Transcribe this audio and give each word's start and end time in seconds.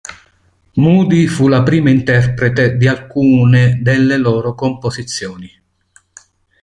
Moodie 0.81 1.27
fu 1.27 1.47
la 1.47 1.61
prima 1.61 1.91
interprete 1.91 2.75
di 2.75 2.87
alcune 2.87 3.77
delle 3.83 4.17
loro 4.17 4.55
composizioni. 4.55 5.47